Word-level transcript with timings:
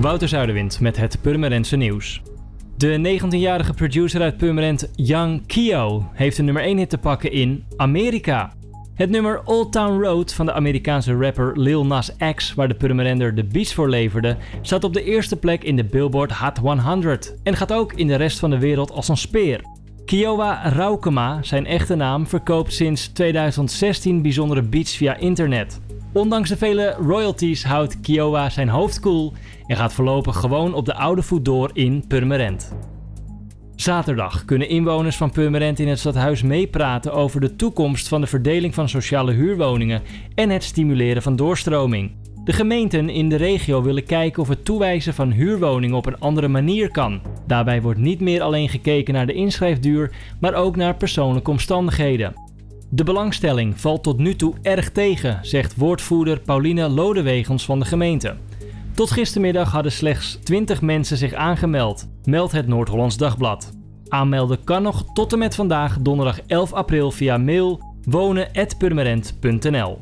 Wouter 0.00 0.28
Zuiderwind 0.28 0.80
met 0.80 0.96
het 0.96 1.20
Purmerendse 1.20 1.76
nieuws. 1.76 2.22
De 2.76 3.20
19-jarige 3.20 3.72
producer 3.72 4.20
uit 4.20 4.36
Purmerend, 4.36 4.90
Young 4.94 5.46
Kio, 5.46 6.08
heeft 6.12 6.38
een 6.38 6.44
nummer 6.44 6.62
1 6.62 6.78
hit 6.78 6.90
te 6.90 6.98
pakken 6.98 7.32
in 7.32 7.64
Amerika. 7.76 8.52
Het 8.94 9.10
nummer 9.10 9.42
Old 9.44 9.72
Town 9.72 10.02
Road 10.02 10.34
van 10.34 10.46
de 10.46 10.52
Amerikaanse 10.52 11.16
rapper 11.16 11.58
Lil 11.58 11.86
Nas 11.86 12.12
X, 12.34 12.54
waar 12.54 12.68
de 12.68 12.74
Purmerender 12.74 13.34
de 13.34 13.44
beats 13.44 13.74
voor 13.74 13.88
leverde, 13.88 14.36
staat 14.60 14.84
op 14.84 14.94
de 14.94 15.04
eerste 15.04 15.36
plek 15.36 15.64
in 15.64 15.76
de 15.76 15.84
Billboard 15.84 16.32
Hot 16.32 16.58
100 16.58 17.34
en 17.42 17.56
gaat 17.56 17.72
ook 17.72 17.92
in 17.92 18.06
de 18.06 18.16
rest 18.16 18.38
van 18.38 18.50
de 18.50 18.58
wereld 18.58 18.90
als 18.90 19.08
een 19.08 19.16
speer. 19.16 19.60
Kiowa 20.10 20.68
Raukema, 20.68 21.42
zijn 21.42 21.66
echte 21.66 21.94
naam, 21.94 22.26
verkoopt 22.26 22.72
sinds 22.72 23.08
2016 23.08 24.22
bijzondere 24.22 24.62
beats 24.62 24.96
via 24.96 25.16
internet. 25.16 25.80
Ondanks 26.12 26.48
de 26.48 26.56
vele 26.56 26.96
royalties 27.02 27.64
houdt 27.64 28.00
Kiowa 28.00 28.50
zijn 28.50 28.68
hoofd 28.68 29.00
koel 29.00 29.32
en 29.66 29.76
gaat 29.76 29.92
voorlopig 29.92 30.36
gewoon 30.36 30.74
op 30.74 30.84
de 30.84 30.94
oude 30.94 31.22
voet 31.22 31.44
door 31.44 31.70
in 31.72 32.04
Purmerend. 32.08 32.76
Zaterdag 33.76 34.44
kunnen 34.44 34.68
inwoners 34.68 35.16
van 35.16 35.30
Purmerend 35.30 35.78
in 35.78 35.88
het 35.88 35.98
stadhuis 35.98 36.42
meepraten 36.42 37.12
over 37.12 37.40
de 37.40 37.56
toekomst 37.56 38.08
van 38.08 38.20
de 38.20 38.26
verdeling 38.26 38.74
van 38.74 38.88
sociale 38.88 39.32
huurwoningen 39.32 40.02
en 40.34 40.50
het 40.50 40.64
stimuleren 40.64 41.22
van 41.22 41.36
doorstroming. 41.36 42.12
De 42.44 42.52
gemeenten 42.52 43.08
in 43.08 43.28
de 43.28 43.36
regio 43.36 43.82
willen 43.82 44.04
kijken 44.04 44.42
of 44.42 44.48
het 44.48 44.64
toewijzen 44.64 45.14
van 45.14 45.30
huurwoningen 45.30 45.96
op 45.96 46.06
een 46.06 46.18
andere 46.18 46.48
manier 46.48 46.90
kan. 46.90 47.20
Daarbij 47.50 47.82
wordt 47.82 47.98
niet 47.98 48.20
meer 48.20 48.42
alleen 48.42 48.68
gekeken 48.68 49.14
naar 49.14 49.26
de 49.26 49.32
inschrijfduur, 49.32 50.10
maar 50.40 50.54
ook 50.54 50.76
naar 50.76 50.96
persoonlijke 50.96 51.50
omstandigheden. 51.50 52.34
De 52.88 53.04
belangstelling 53.04 53.80
valt 53.80 54.02
tot 54.02 54.18
nu 54.18 54.36
toe 54.36 54.54
erg 54.62 54.90
tegen, 54.90 55.38
zegt 55.42 55.76
woordvoerder 55.76 56.40
Pauline 56.40 56.88
Lodewegens 56.88 57.64
van 57.64 57.78
de 57.78 57.84
gemeente. 57.84 58.36
Tot 58.94 59.10
gistermiddag 59.10 59.72
hadden 59.72 59.92
slechts 59.92 60.38
20 60.42 60.82
mensen 60.82 61.16
zich 61.16 61.32
aangemeld, 61.32 62.08
meldt 62.24 62.52
het 62.52 62.66
Noord-Hollands 62.66 63.16
Dagblad. 63.16 63.72
Aanmelden 64.08 64.64
kan 64.64 64.82
nog 64.82 65.04
tot 65.12 65.32
en 65.32 65.38
met 65.38 65.54
vandaag, 65.54 65.98
donderdag 66.00 66.40
11 66.46 66.72
april, 66.72 67.10
via 67.10 67.38
mail 67.38 67.80
wonen.purmerend.nl. 68.04 69.98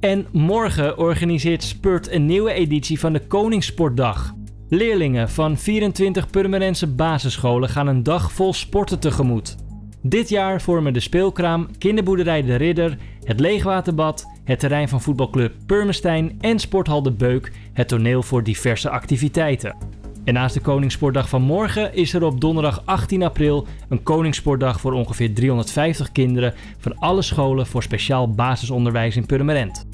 En 0.00 0.26
morgen 0.32 0.98
organiseert 0.98 1.62
Spurt 1.62 2.10
een 2.10 2.26
nieuwe 2.26 2.52
editie 2.52 3.00
van 3.00 3.12
de 3.12 3.26
Koningssportdag. 3.26 4.34
Leerlingen 4.68 5.30
van 5.30 5.56
24 5.56 6.30
Purmerendse 6.30 6.86
basisscholen 6.86 7.68
gaan 7.68 7.86
een 7.86 8.02
dag 8.02 8.32
vol 8.32 8.52
sporten 8.52 8.98
tegemoet. 8.98 9.56
Dit 10.02 10.28
jaar 10.28 10.60
vormen 10.60 10.92
de 10.92 11.00
speelkraam, 11.00 11.68
kinderboerderij 11.78 12.42
De 12.42 12.54
Ridder, 12.54 12.98
het 13.24 13.40
leegwaterbad, 13.40 14.26
het 14.44 14.58
terrein 14.58 14.88
van 14.88 15.00
voetbalclub 15.00 15.54
Purmerstein 15.66 16.36
en 16.40 16.58
sporthal 16.58 17.02
De 17.02 17.12
Beuk 17.12 17.52
het 17.72 17.88
toneel 17.88 18.22
voor 18.22 18.42
diverse 18.42 18.90
activiteiten. 18.90 19.76
En 20.24 20.34
naast 20.34 20.54
de 20.54 20.60
Koningssportdag 20.60 21.28
van 21.28 21.42
morgen 21.42 21.94
is 21.94 22.14
er 22.14 22.24
op 22.24 22.40
donderdag 22.40 22.82
18 22.84 23.22
april 23.22 23.66
een 23.88 24.02
Koningssportdag 24.02 24.80
voor 24.80 24.92
ongeveer 24.92 25.34
350 25.34 26.12
kinderen 26.12 26.54
van 26.78 26.98
alle 26.98 27.22
scholen 27.22 27.66
voor 27.66 27.82
speciaal 27.82 28.30
basisonderwijs 28.30 29.16
in 29.16 29.26
Purmerend. 29.26 29.86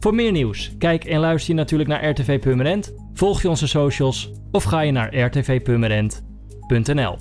Voor 0.00 0.14
meer 0.14 0.32
nieuws, 0.32 0.72
kijk 0.78 1.04
en 1.04 1.20
luister 1.20 1.50
je 1.54 1.60
natuurlijk 1.60 1.88
naar 1.88 2.08
RTV 2.08 2.40
Purmerend, 2.40 2.94
volg 3.20 3.42
je 3.42 3.48
onze 3.48 3.66
socials 3.66 4.30
of 4.50 4.64
ga 4.64 4.80
je 4.80 4.92
naar 4.92 5.16
rtvpurmerend.nl. 5.16 7.18